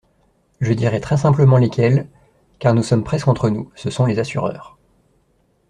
Je 0.61 0.73
dirai 0.73 0.99
très 0.99 1.15
simplement 1.15 1.57
lesquels, 1.57 2.07
car 2.57 2.73
nous 2.73 2.81
sommes 2.81 3.03
presque 3.03 3.27
entre 3.27 3.51
nous: 3.51 3.71
ce 3.75 3.91
sont 3.91 4.07
les 4.07 4.17
assureurs. 4.17 4.75